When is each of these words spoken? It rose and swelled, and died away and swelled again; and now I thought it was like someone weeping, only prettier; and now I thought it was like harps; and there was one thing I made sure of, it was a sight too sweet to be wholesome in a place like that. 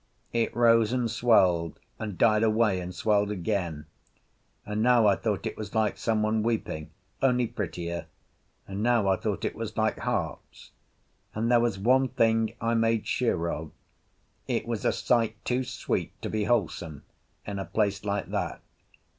It 0.33 0.55
rose 0.55 0.91
and 0.93 1.11
swelled, 1.11 1.79
and 1.99 2.17
died 2.17 2.41
away 2.41 2.79
and 2.79 2.91
swelled 2.95 3.29
again; 3.29 3.85
and 4.65 4.81
now 4.81 5.05
I 5.05 5.15
thought 5.15 5.45
it 5.45 5.55
was 5.55 5.75
like 5.75 5.95
someone 5.95 6.41
weeping, 6.41 6.89
only 7.21 7.45
prettier; 7.45 8.07
and 8.67 8.81
now 8.81 9.07
I 9.07 9.15
thought 9.15 9.45
it 9.45 9.55
was 9.55 9.77
like 9.77 9.99
harps; 9.99 10.71
and 11.35 11.51
there 11.51 11.59
was 11.59 11.77
one 11.77 12.07
thing 12.07 12.55
I 12.59 12.73
made 12.73 13.05
sure 13.05 13.51
of, 13.51 13.69
it 14.47 14.65
was 14.67 14.85
a 14.85 14.91
sight 14.91 15.35
too 15.45 15.63
sweet 15.63 16.19
to 16.23 16.31
be 16.31 16.45
wholesome 16.45 17.03
in 17.45 17.59
a 17.59 17.65
place 17.65 18.03
like 18.03 18.31
that. 18.31 18.61